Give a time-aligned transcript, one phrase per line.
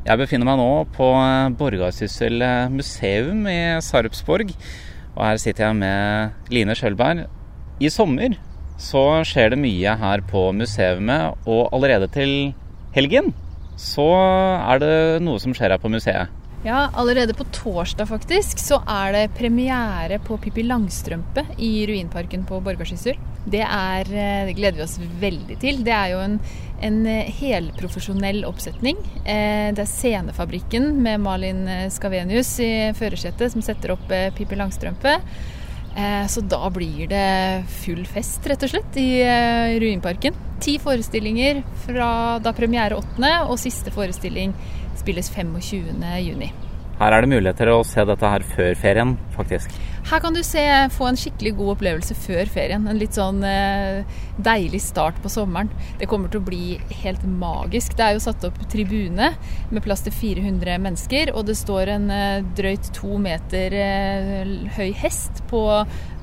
[0.00, 1.06] Jeg befinner meg nå på
[1.60, 2.40] Borgarsyssel
[2.72, 4.54] museum i Sarpsborg.
[5.12, 7.26] Og her sitter jeg med Line Skjølberg.
[7.84, 8.38] I sommer
[8.80, 11.04] så skjer det mye her på museet,
[11.44, 12.54] og allerede til
[12.96, 13.34] helgen
[13.76, 16.32] så er det noe som skjer her på museet.
[16.62, 22.58] Ja, allerede på torsdag faktisk så er det premiere på Pippi Langstrømpe i Ruinparken på
[22.60, 23.16] Borgarsyssel.
[23.46, 25.80] Det, eh, det gleder vi oss veldig til.
[25.86, 26.34] Det er jo en,
[26.84, 29.00] en eh, helprofesjonell oppsetning.
[29.24, 35.16] Eh, det er Scenefabrikken med Malin Skavenius i førersetet som setter opp Pippi Langstrømpe.
[36.30, 39.24] Så da blir det full fest, rett og slett, i
[39.82, 40.36] Ruinparken.
[40.62, 44.54] Ti forestillinger fra da premiere 8., og siste forestilling
[45.00, 46.68] spilles 25.6.
[47.00, 49.72] Her er det muligheter å se dette her før ferien, faktisk.
[50.10, 50.60] Her kan du se,
[50.92, 52.84] få en skikkelig god opplevelse før ferien.
[52.88, 54.02] En litt sånn eh,
[54.36, 55.70] deilig start på sommeren.
[56.00, 57.96] Det kommer til å bli helt magisk.
[57.96, 59.30] Det er jo satt opp tribune
[59.70, 64.90] med plass til 400 mennesker, og det står en eh, drøyt to meter eh, høy
[65.00, 65.64] hest på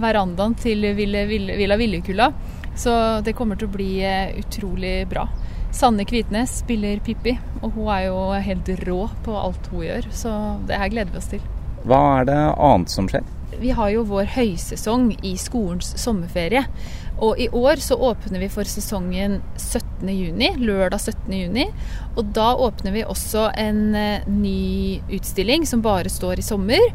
[0.00, 2.32] verandaen til Villa Villekulla.
[2.76, 5.26] Så det kommer til å bli eh, utrolig bra.
[5.72, 10.08] Sanne Kvitnes spiller Pippi, og hun er jo helt rå på alt hun gjør.
[10.14, 10.32] Så
[10.68, 11.44] det her gleder vi oss til.
[11.88, 13.24] Hva er det annet som skjer?
[13.62, 16.64] Vi har jo vår høysesong i skolens sommerferie.
[17.22, 21.74] Og i år så åpner vi for sesongen 17.6, lørdag 17.6.
[22.16, 26.88] Og da åpner vi også en eh, ny utstilling som bare står i sommer.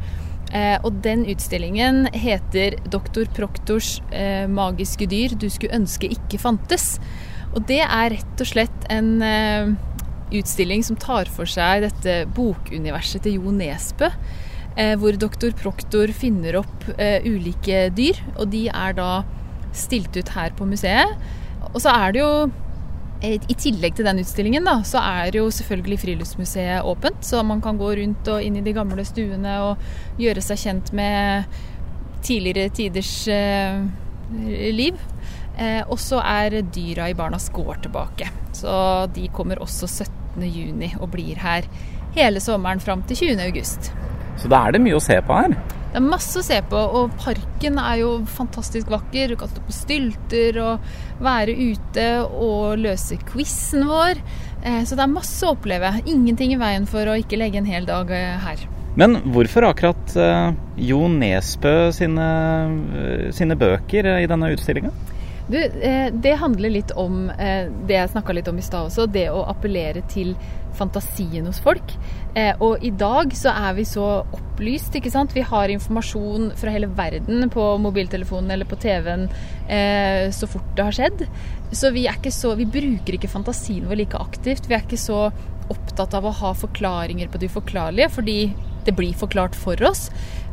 [0.55, 6.97] Eh, og den utstillingen heter 'Doktor Proktors eh, magiske dyr du skulle ønske ikke fantes'.
[7.57, 9.71] Og det er rett og slett en uh,
[10.29, 14.11] utstilling som tar for seg dette bokuniverset til Jo Nesbø.
[14.77, 19.09] Uh, hvor doktor Proktor finner opp uh, ulike dyr, og de er da
[19.73, 21.17] stilt ut her på museet.
[21.73, 22.31] Og så er det jo
[23.25, 27.23] i tillegg til den utstillingen, da, så er jo selvfølgelig Friluftsmuseet åpent.
[27.25, 30.91] Så man kan gå rundt og inn i de gamle stuene og gjøre seg kjent
[30.93, 31.57] med
[32.21, 33.15] tidligere tiders
[34.77, 35.01] liv.
[35.57, 38.29] Eh, og så er dyra i Barnas gård tilbake.
[38.55, 38.71] Så
[39.15, 41.65] de kommer også 17.6 og blir her
[42.17, 43.89] hele sommeren fram til 20.8.
[44.37, 45.57] Så da er det mye å se på her?
[45.87, 49.31] Det er masse å se på, og parken er jo fantastisk vakker.
[49.31, 50.89] Du kan stå på stylter og
[51.23, 54.21] være ute og løse quizen vår.
[54.61, 55.95] Eh, så det er masse å oppleve.
[56.05, 58.67] Ingenting i veien for å ikke legge en hel dag eh, her.
[58.97, 60.53] Men hvorfor akkurat eh,
[60.89, 62.29] Jo Nesbø sine,
[63.33, 64.93] sine bøker i denne utstillinga?
[65.47, 69.07] Du, eh, det handler litt om eh, det jeg snakka litt om i stad også,
[69.07, 70.33] det å appellere til
[70.77, 71.93] fantasien hos folk.
[72.35, 75.33] Eh, og i dag så er vi så opplyst, ikke sant.
[75.33, 79.29] Vi har informasjon fra hele verden på mobiltelefonen eller på TV-en
[80.33, 81.23] så fort det har skjedd.
[81.75, 84.69] Så vi, er ikke så, vi bruker ikke fantasien vår like aktivt.
[84.69, 85.25] Vi er ikke så
[85.73, 88.37] opptatt av å ha forklaringer på det uforklarlige, fordi
[88.87, 90.07] det blir forklart for oss.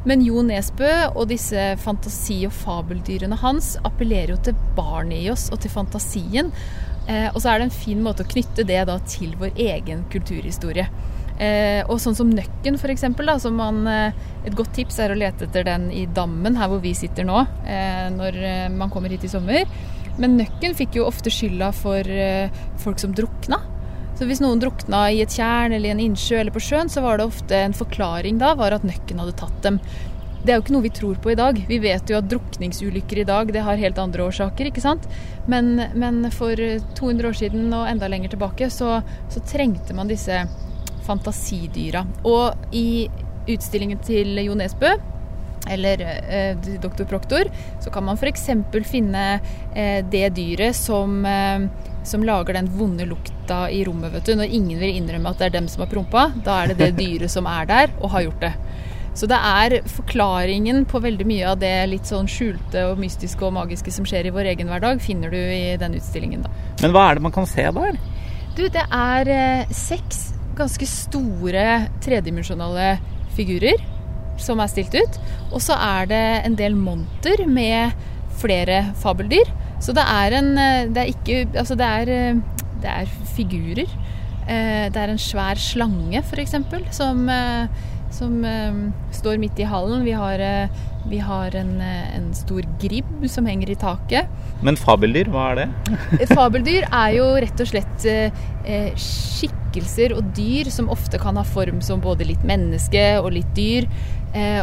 [0.05, 5.49] Men Jo Nesbø og disse fantasi- og fabeldyrene hans appellerer jo til barnet i oss
[5.55, 6.53] og til fantasien.
[7.09, 10.05] Eh, og så er det en fin måte å knytte det da til vår egen
[10.13, 10.87] kulturhistorie.
[11.35, 13.05] Eh, og sånn som Nøkken, f.eks.
[13.09, 17.27] Eh, et godt tips er å lete etter den i dammen, her hvor vi sitter
[17.27, 19.65] nå, eh, når eh, man kommer hit i sommer.
[20.21, 22.53] Men Nøkken fikk jo ofte skylda for eh,
[22.85, 23.59] folk som drukna.
[24.15, 27.03] Så hvis noen drukna i et tjern eller i en innsjø eller på sjøen, så
[27.03, 29.81] var det ofte en forklaring da var at nøkken hadde tatt dem.
[30.45, 31.59] Det er jo ikke noe vi tror på i dag.
[31.67, 35.07] Vi vet jo at drukningsulykker i dag det har helt andre årsaker, ikke sant.
[35.49, 36.53] Men, men for
[36.99, 38.99] 200 år siden og enda lenger tilbake så,
[39.33, 40.43] så trengte man disse
[41.09, 42.05] fantasidyra.
[42.29, 43.09] Og i
[43.49, 44.93] utstillingen til Jo Nesbø
[45.71, 48.49] eller eh, doktor Proktor, så kan man f.eks.
[48.89, 49.25] finne
[49.75, 51.69] eh, det dyret som eh,
[52.05, 54.13] som lager den vonde lukta i rommet.
[54.13, 54.35] vet du.
[54.37, 56.91] Når ingen vil innrømme at det er dem som har prompa, da er det det
[57.03, 58.53] dyret som er der og har gjort det.
[59.15, 63.55] Så det er forklaringen på veldig mye av det litt sånn skjulte og mystiske og
[63.55, 66.51] magiske som skjer i vår egen hverdag, finner du i den utstillingen, da.
[66.83, 68.01] Men hva er det man kan se der?
[68.59, 71.65] Du, det er eh, seks ganske store
[72.03, 72.97] tredimensjonale
[73.39, 73.79] figurer
[74.41, 75.21] som er stilt ut.
[75.53, 77.95] Og så er det en del monter med
[78.41, 79.51] flere fabeldyr.
[79.85, 82.37] Så det er en eh, Det er ikke Altså, det er, eh,
[82.83, 83.91] det er figurer.
[84.49, 86.55] Eh, det er en svær slange, f.eks.,
[86.93, 87.29] som,
[88.13, 88.35] som
[89.11, 90.05] står midt i hallen.
[90.05, 90.69] Vi har,
[91.09, 94.29] vi har en, en, stor gribb som henger i taket.
[94.63, 96.29] Men fabeldyr, hva er det?
[96.37, 98.07] fabeldyr er jo rett og slett
[99.75, 103.89] skikkelser og dyr som ofte kan ha form som både litt menneske og litt dyr,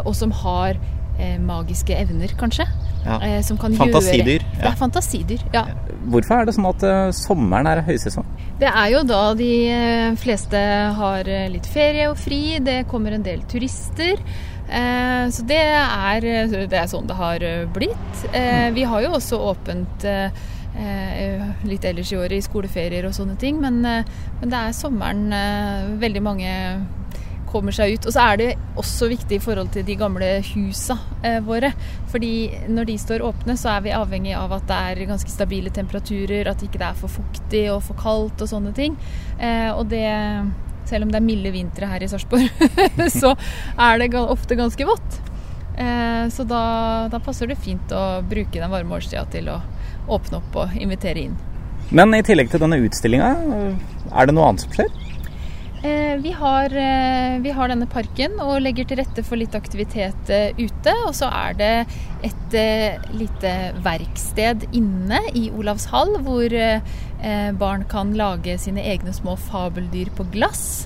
[0.06, 0.76] og som har
[1.20, 2.66] eh, magiske evner, kanskje.
[3.06, 3.18] Ja.
[3.26, 4.44] Eh, som kan Fantasidyr.
[4.44, 5.64] Gjøre, det er fantasidyr, ja.
[6.12, 8.28] Hvorfor er det sånn at eh, sommeren er høysesong?
[8.62, 10.62] Det er jo da de eh, fleste
[11.00, 12.60] har eh, litt ferie og fri.
[12.62, 14.22] Det kommer en del turister.
[14.70, 16.30] Eh, så det er,
[16.70, 18.26] det er, sånn det har blitt.
[18.32, 20.44] Eh, vi har jo også åpent eh,
[21.68, 25.26] litt ellers i året i skoleferier og sånne ting, men, men det er sommeren
[26.00, 26.54] veldig mange
[27.52, 28.08] kommer seg ut.
[28.08, 31.74] Og så er det også viktig i forhold til de gamle husa eh, våre.
[32.12, 32.34] Fordi
[32.72, 36.50] når de står åpne, så er vi avhengig av at det er ganske stabile temperaturer,
[36.52, 38.98] at ikke det er for fuktig og for kaldt og sånne ting.
[39.40, 40.06] Eh, og det
[40.90, 42.48] selv om det er milde vintre her i Sarpsborg,
[43.22, 43.36] så
[43.80, 45.20] er det ofte ganske vått.
[45.80, 46.64] Eh, så da,
[47.12, 49.62] da, passer det fint å bruke den varme årstida til å
[50.08, 51.38] åpne opp og invitere inn.
[51.92, 53.32] Men i tillegg til denne utstillinga,
[54.12, 54.92] er det noe annet som skjer?
[55.84, 60.30] Eh, vi har, eh, vi har, denne parken og legger til rette for litt aktivitet
[60.30, 60.94] eh, ute.
[61.08, 61.74] Og så er det
[62.22, 62.58] et
[63.18, 63.52] lite
[63.82, 66.54] verksted inne i Olavshall hvor
[67.58, 70.86] barn kan lage sine egne små fabeldyr på glass.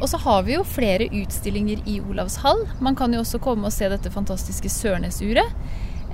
[0.00, 2.64] Og så har vi jo flere utstillinger i Olavshall.
[2.84, 5.54] Man kan jo også komme og se dette fantastiske Sørnesuret.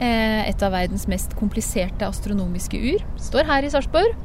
[0.00, 3.06] Et av verdens mest kompliserte astronomiske ur.
[3.20, 4.16] Står her i Sarpsborg.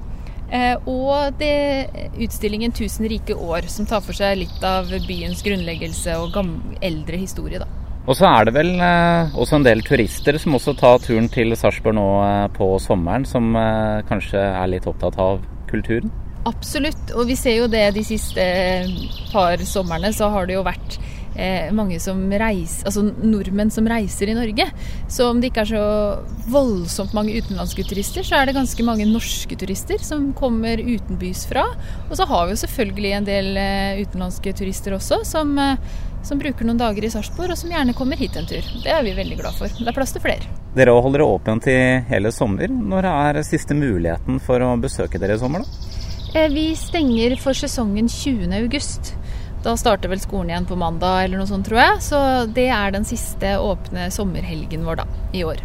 [0.53, 1.89] Eh, og det
[2.21, 6.37] utstillingen 'Tusen rike år', som tar for seg litt av byens grunnleggelse og
[6.81, 7.59] eldre historie.
[7.59, 7.67] da.
[8.05, 11.55] Og så er det vel eh, også en del turister som også tar turen til
[11.57, 15.41] Sarpsborg nå eh, på sommeren, som eh, kanskje er litt opptatt av
[15.71, 16.13] kulturen?
[16.45, 18.43] Absolutt, og vi ser jo det de siste
[19.31, 20.99] par somrene, så har det jo vært
[21.35, 24.67] eh, mange som reiser, altså nordmenn som reiser i Norge.
[25.11, 25.85] Så om det ikke er så
[26.51, 31.67] voldsomt mange utenlandske turister, så er det ganske mange norske turister som kommer utenbys fra.
[32.09, 36.41] Og så har vi jo selvfølgelig en del eh, utenlandske turister også, som, eh, som
[36.41, 38.71] bruker noen dager i Sarpsborg, og som gjerne kommer hit en tur.
[38.83, 39.71] Det er vi veldig glad for.
[39.71, 40.53] Det er plass til flere.
[40.75, 41.79] Dere holder åpent i
[42.09, 42.67] hele sommer.
[42.67, 45.85] Når er siste muligheten for å besøke dere i sommer, da?
[46.35, 48.51] Eh, vi stenger for sesongen 20.
[49.65, 52.01] Da starter vel skolen igjen på mandag eller noe sånt, tror jeg.
[52.05, 52.19] Så
[52.53, 55.63] det er den siste åpne sommerhelgen vår da, i år.